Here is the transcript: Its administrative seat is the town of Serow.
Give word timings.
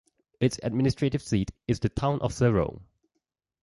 Its 0.39 0.59
administrative 0.63 1.21
seat 1.21 1.51
is 1.67 1.79
the 1.79 1.87
town 1.89 2.19
of 2.21 2.33
Serow. 2.33 2.81